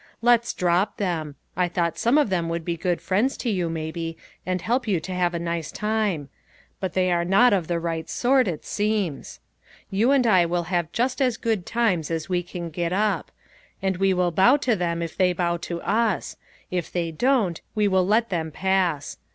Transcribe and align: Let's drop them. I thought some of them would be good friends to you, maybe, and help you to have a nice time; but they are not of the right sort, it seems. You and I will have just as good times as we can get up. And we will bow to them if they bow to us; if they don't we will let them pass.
Let's 0.23 0.55
drop 0.55 0.97
them. 0.97 1.35
I 1.55 1.67
thought 1.67 1.95
some 1.99 2.17
of 2.17 2.31
them 2.31 2.49
would 2.49 2.65
be 2.65 2.75
good 2.75 2.99
friends 3.03 3.37
to 3.37 3.51
you, 3.51 3.69
maybe, 3.69 4.17
and 4.47 4.59
help 4.59 4.87
you 4.87 4.99
to 4.99 5.11
have 5.13 5.35
a 5.35 5.37
nice 5.37 5.71
time; 5.71 6.29
but 6.79 6.93
they 6.95 7.11
are 7.11 7.23
not 7.23 7.53
of 7.53 7.67
the 7.67 7.79
right 7.79 8.09
sort, 8.09 8.47
it 8.47 8.65
seems. 8.65 9.39
You 9.91 10.09
and 10.09 10.25
I 10.25 10.43
will 10.47 10.63
have 10.73 10.91
just 10.91 11.21
as 11.21 11.37
good 11.37 11.67
times 11.67 12.09
as 12.09 12.27
we 12.29 12.41
can 12.41 12.71
get 12.71 12.91
up. 12.91 13.31
And 13.79 13.97
we 13.97 14.11
will 14.11 14.31
bow 14.31 14.57
to 14.65 14.75
them 14.75 15.03
if 15.03 15.15
they 15.15 15.33
bow 15.33 15.57
to 15.57 15.79
us; 15.83 16.35
if 16.71 16.91
they 16.91 17.11
don't 17.11 17.61
we 17.75 17.87
will 17.87 18.03
let 18.07 18.29
them 18.29 18.49
pass. 18.49 19.17